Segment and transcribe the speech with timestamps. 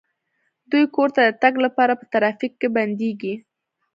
[0.71, 3.33] دوی کور ته د تګ لپاره په ترافیک کې بندیږي